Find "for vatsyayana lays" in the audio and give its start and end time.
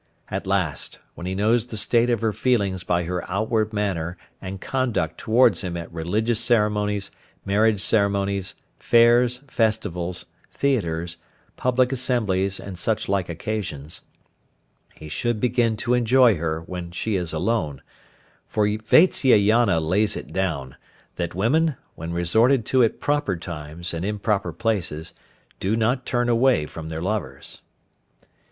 18.47-20.17